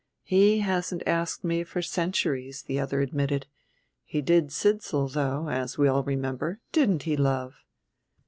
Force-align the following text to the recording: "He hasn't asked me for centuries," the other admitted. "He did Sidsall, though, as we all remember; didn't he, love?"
"He 0.23 0.61
hasn't 0.61 1.03
asked 1.07 1.43
me 1.43 1.63
for 1.63 1.83
centuries," 1.83 2.63
the 2.63 2.79
other 2.79 3.01
admitted. 3.01 3.45
"He 4.03 4.19
did 4.19 4.51
Sidsall, 4.51 5.09
though, 5.09 5.47
as 5.47 5.77
we 5.77 5.87
all 5.87 6.01
remember; 6.01 6.59
didn't 6.71 7.03
he, 7.03 7.15
love?" 7.15 7.57